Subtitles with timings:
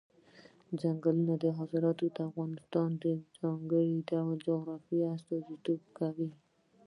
[0.79, 1.17] دځنګل
[1.59, 3.05] حاصلات د افغانستان د
[3.37, 6.29] ځانګړي ډول جغرافیه استازیتوب کوي.